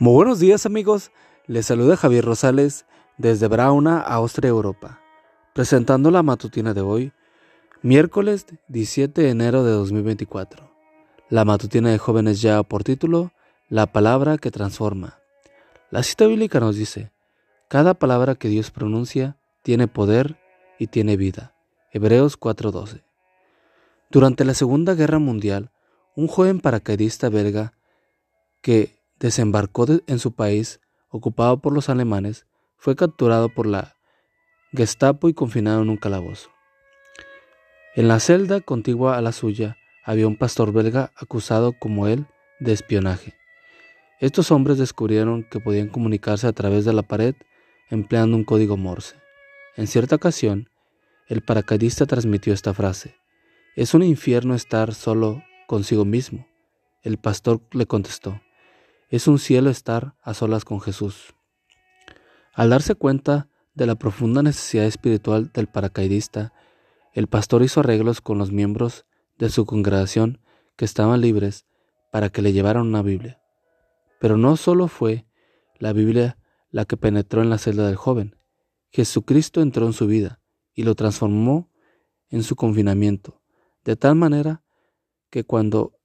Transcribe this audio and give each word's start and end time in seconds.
Muy 0.00 0.12
buenos 0.14 0.40
días 0.40 0.66
amigos, 0.66 1.12
les 1.46 1.66
saluda 1.66 1.96
Javier 1.96 2.24
Rosales 2.24 2.84
desde 3.16 3.46
Brauna, 3.46 4.00
Austria, 4.00 4.48
Europa, 4.48 5.00
presentando 5.52 6.10
la 6.10 6.24
matutina 6.24 6.74
de 6.74 6.80
hoy, 6.80 7.12
miércoles 7.80 8.44
17 8.66 9.22
de 9.22 9.30
enero 9.30 9.62
de 9.62 9.70
2024. 9.70 10.68
La 11.28 11.44
matutina 11.44 11.92
de 11.92 11.98
jóvenes 11.98 12.42
ya 12.42 12.60
por 12.64 12.82
título, 12.82 13.30
La 13.68 13.86
palabra 13.86 14.36
que 14.36 14.50
transforma. 14.50 15.20
La 15.92 16.02
cita 16.02 16.26
bíblica 16.26 16.58
nos 16.58 16.74
dice, 16.74 17.12
cada 17.68 17.94
palabra 17.94 18.34
que 18.34 18.48
Dios 18.48 18.72
pronuncia 18.72 19.38
tiene 19.62 19.86
poder 19.86 20.40
y 20.76 20.88
tiene 20.88 21.16
vida. 21.16 21.54
Hebreos 21.92 22.36
4:12. 22.36 23.04
Durante 24.10 24.44
la 24.44 24.54
Segunda 24.54 24.94
Guerra 24.94 25.20
Mundial, 25.20 25.70
un 26.16 26.26
joven 26.26 26.58
paracaidista 26.58 27.28
belga 27.28 27.74
que 28.60 28.93
desembarcó 29.18 29.86
en 30.06 30.18
su 30.18 30.32
país, 30.32 30.80
ocupado 31.08 31.60
por 31.60 31.72
los 31.72 31.88
alemanes, 31.88 32.46
fue 32.76 32.96
capturado 32.96 33.48
por 33.48 33.66
la 33.66 33.96
Gestapo 34.72 35.28
y 35.28 35.34
confinado 35.34 35.82
en 35.82 35.90
un 35.90 35.96
calabozo. 35.96 36.50
En 37.94 38.08
la 38.08 38.18
celda 38.18 38.60
contigua 38.60 39.16
a 39.16 39.22
la 39.22 39.30
suya 39.30 39.76
había 40.04 40.26
un 40.26 40.36
pastor 40.36 40.72
belga 40.72 41.12
acusado 41.16 41.72
como 41.78 42.08
él 42.08 42.26
de 42.58 42.72
espionaje. 42.72 43.34
Estos 44.18 44.50
hombres 44.50 44.78
descubrieron 44.78 45.44
que 45.44 45.60
podían 45.60 45.88
comunicarse 45.88 46.48
a 46.48 46.52
través 46.52 46.84
de 46.84 46.92
la 46.92 47.02
pared 47.02 47.36
empleando 47.88 48.36
un 48.36 48.44
código 48.44 48.76
Morse. 48.76 49.14
En 49.76 49.86
cierta 49.86 50.16
ocasión, 50.16 50.68
el 51.28 51.42
paracaidista 51.42 52.06
transmitió 52.06 52.52
esta 52.52 52.74
frase, 52.74 53.16
es 53.76 53.92
un 53.92 54.04
infierno 54.04 54.54
estar 54.54 54.94
solo 54.94 55.42
consigo 55.66 56.04
mismo. 56.04 56.46
El 57.02 57.18
pastor 57.18 57.60
le 57.72 57.86
contestó, 57.86 58.40
es 59.14 59.28
un 59.28 59.38
cielo 59.38 59.70
estar 59.70 60.16
a 60.22 60.34
solas 60.34 60.64
con 60.64 60.80
Jesús. 60.80 61.34
Al 62.52 62.70
darse 62.70 62.94
cuenta 62.94 63.48
de 63.74 63.86
la 63.86 63.94
profunda 63.94 64.42
necesidad 64.42 64.86
espiritual 64.86 65.52
del 65.52 65.68
paracaidista, 65.68 66.52
el 67.12 67.28
pastor 67.28 67.62
hizo 67.62 67.80
arreglos 67.80 68.20
con 68.20 68.38
los 68.38 68.50
miembros 68.50 69.06
de 69.38 69.50
su 69.50 69.66
congregación 69.66 70.40
que 70.76 70.84
estaban 70.84 71.20
libres 71.20 71.66
para 72.10 72.28
que 72.30 72.42
le 72.42 72.52
llevaran 72.52 72.86
una 72.86 73.02
Biblia. 73.02 73.40
Pero 74.20 74.36
no 74.36 74.56
solo 74.56 74.88
fue 74.88 75.26
la 75.78 75.92
Biblia 75.92 76.38
la 76.70 76.84
que 76.84 76.96
penetró 76.96 77.40
en 77.42 77.50
la 77.50 77.58
celda 77.58 77.86
del 77.86 77.96
joven, 77.96 78.36
Jesucristo 78.90 79.60
entró 79.60 79.86
en 79.86 79.92
su 79.92 80.06
vida 80.06 80.40
y 80.72 80.82
lo 80.82 80.94
transformó 80.94 81.70
en 82.30 82.42
su 82.42 82.56
confinamiento, 82.56 83.42
de 83.84 83.94
tal 83.96 84.16
manera 84.16 84.64
que 85.30 85.44
cuando 85.44 85.98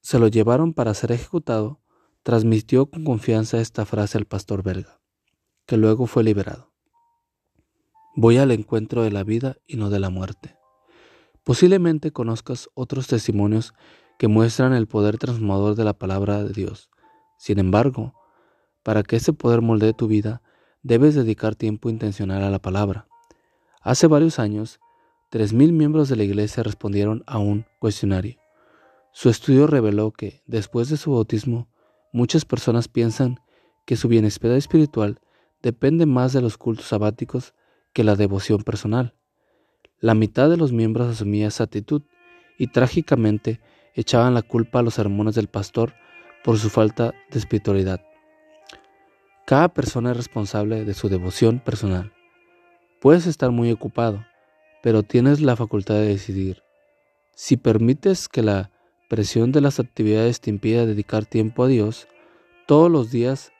se 0.00 0.18
lo 0.18 0.28
llevaron 0.28 0.72
para 0.72 0.94
ser 0.94 1.12
ejecutado, 1.12 1.80
transmitió 2.24 2.86
con 2.86 3.04
confianza 3.04 3.60
esta 3.60 3.84
frase 3.84 4.16
al 4.16 4.24
pastor 4.24 4.62
belga, 4.62 4.98
que 5.66 5.76
luego 5.76 6.06
fue 6.06 6.24
liberado. 6.24 6.72
Voy 8.16 8.38
al 8.38 8.50
encuentro 8.50 9.02
de 9.02 9.10
la 9.10 9.24
vida 9.24 9.58
y 9.66 9.76
no 9.76 9.90
de 9.90 10.00
la 10.00 10.08
muerte. 10.08 10.56
Posiblemente 11.44 12.12
conozcas 12.12 12.70
otros 12.72 13.08
testimonios 13.08 13.74
que 14.18 14.28
muestran 14.28 14.72
el 14.72 14.86
poder 14.86 15.18
transformador 15.18 15.74
de 15.74 15.84
la 15.84 15.92
palabra 15.92 16.42
de 16.42 16.54
Dios. 16.54 16.88
Sin 17.36 17.58
embargo, 17.58 18.14
para 18.82 19.02
que 19.02 19.16
ese 19.16 19.34
poder 19.34 19.60
moldee 19.60 19.92
tu 19.92 20.06
vida, 20.06 20.40
debes 20.82 21.14
dedicar 21.14 21.54
tiempo 21.54 21.90
intencional 21.90 22.42
a 22.42 22.48
la 22.50 22.58
palabra. 22.58 23.06
Hace 23.82 24.06
varios 24.06 24.38
años, 24.38 24.80
3.000 25.30 25.72
miembros 25.72 26.08
de 26.08 26.16
la 26.16 26.24
iglesia 26.24 26.62
respondieron 26.62 27.22
a 27.26 27.36
un 27.36 27.66
cuestionario. 27.80 28.38
Su 29.12 29.28
estudio 29.28 29.66
reveló 29.66 30.10
que, 30.10 30.42
después 30.46 30.88
de 30.88 30.96
su 30.96 31.12
bautismo, 31.12 31.68
Muchas 32.14 32.44
personas 32.44 32.86
piensan 32.86 33.40
que 33.86 33.96
su 33.96 34.06
bienestar 34.06 34.52
espiritual 34.52 35.18
depende 35.64 36.06
más 36.06 36.32
de 36.32 36.40
los 36.40 36.56
cultos 36.56 36.86
sabáticos 36.86 37.54
que 37.92 38.04
la 38.04 38.14
devoción 38.14 38.62
personal. 38.62 39.16
La 39.98 40.14
mitad 40.14 40.48
de 40.48 40.56
los 40.56 40.70
miembros 40.70 41.08
asumía 41.08 41.48
esa 41.48 41.64
actitud 41.64 42.02
y 42.56 42.68
trágicamente 42.68 43.60
echaban 43.94 44.32
la 44.32 44.42
culpa 44.42 44.78
a 44.78 44.82
los 44.82 44.94
sermones 44.94 45.34
del 45.34 45.48
pastor 45.48 45.92
por 46.44 46.56
su 46.56 46.70
falta 46.70 47.14
de 47.32 47.38
espiritualidad. 47.40 48.00
Cada 49.44 49.74
persona 49.74 50.12
es 50.12 50.16
responsable 50.16 50.84
de 50.84 50.94
su 50.94 51.08
devoción 51.08 51.58
personal. 51.58 52.12
Puedes 53.00 53.26
estar 53.26 53.50
muy 53.50 53.72
ocupado, 53.72 54.24
pero 54.84 55.02
tienes 55.02 55.40
la 55.40 55.56
facultad 55.56 55.94
de 55.94 56.06
decidir. 56.06 56.62
Si 57.34 57.56
permites 57.56 58.28
que 58.28 58.42
la 58.42 58.70
presión 59.14 59.52
de 59.52 59.60
las 59.60 59.78
actividades 59.78 60.40
te 60.40 60.50
impide 60.50 60.86
dedicar 60.86 61.24
tiempo 61.24 61.62
a 61.62 61.68
Dios 61.68 62.08
todos 62.66 62.90
los 62.90 63.12
días, 63.12 63.52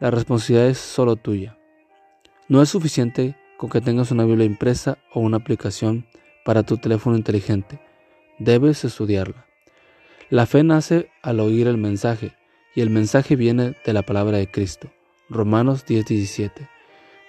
la 0.00 0.10
responsabilidad 0.10 0.68
es 0.68 0.78
solo 0.78 1.16
tuya. 1.16 1.58
No 2.48 2.62
es 2.62 2.70
suficiente 2.70 3.36
con 3.58 3.68
que 3.68 3.82
tengas 3.82 4.12
una 4.12 4.24
Biblia 4.24 4.46
impresa 4.46 4.96
o 5.12 5.20
una 5.20 5.36
aplicación 5.36 6.06
para 6.42 6.62
tu 6.62 6.78
teléfono 6.78 7.18
inteligente. 7.18 7.80
Debes 8.38 8.82
estudiarla. 8.82 9.44
La 10.30 10.46
fe 10.46 10.64
nace 10.64 11.10
al 11.20 11.38
oír 11.40 11.68
el 11.68 11.76
mensaje 11.76 12.32
y 12.74 12.80
el 12.80 12.88
mensaje 12.88 13.36
viene 13.36 13.76
de 13.84 13.92
la 13.92 14.04
palabra 14.04 14.38
de 14.38 14.50
Cristo. 14.50 14.90
Romanos 15.28 15.84
10:17. 15.84 16.66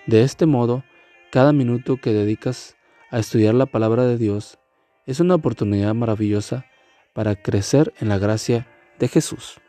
De 0.07 0.21
este 0.21 0.45
modo, 0.45 0.85
cada 1.29 1.51
minuto 1.51 1.97
que 1.97 2.13
dedicas 2.13 2.77
a 3.11 3.19
estudiar 3.19 3.53
la 3.53 3.65
palabra 3.65 4.05
de 4.05 4.17
Dios 4.17 4.59
es 5.05 5.19
una 5.19 5.35
oportunidad 5.35 5.93
maravillosa 5.93 6.65
para 7.15 7.35
crecer 7.41 7.93
en 8.01 8.09
la 8.09 8.17
gracia 8.17 8.67
de 8.99 9.07
Jesús. 9.07 9.61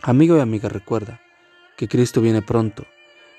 Amigo 0.00 0.38
y 0.38 0.40
amiga, 0.40 0.70
recuerda 0.70 1.20
que 1.76 1.88
Cristo 1.88 2.22
viene 2.22 2.40
pronto 2.40 2.86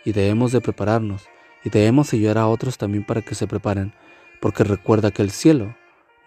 y 0.05 0.11
debemos 0.11 0.51
de 0.51 0.61
prepararnos 0.61 1.27
y 1.63 1.71
debemos 1.71 2.13
ayudar 2.13 2.37
a 2.37 2.47
otros 2.47 2.77
también 2.77 3.03
para 3.03 3.23
que 3.23 3.33
se 3.33 3.47
preparen, 3.47 3.93
porque 4.39 4.63
recuerda 4.63 5.09
que 5.09 5.23
el 5.23 5.31
cielo 5.31 5.75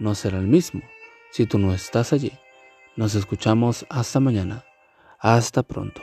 no 0.01 0.17
será 0.17 0.39
el 0.39 0.49
mismo 0.49 0.83
si 1.31 1.47
tú 1.47 1.59
no 1.59 1.73
estás 1.73 2.13
allí. 2.13 2.33
Nos 2.97 3.15
escuchamos 3.15 3.87
hasta 3.89 4.19
mañana. 4.19 4.65
Hasta 5.21 5.63
pronto. 5.63 6.03